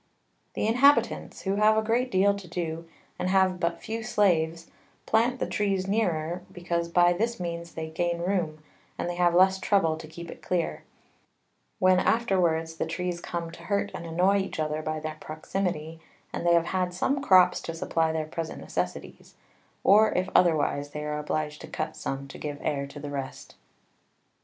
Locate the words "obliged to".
21.19-21.67